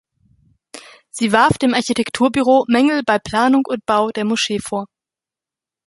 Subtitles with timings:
[1.11, 4.87] Sie warf dem Architekturbüro Mängel bei Planung und Bau der Moschee vor.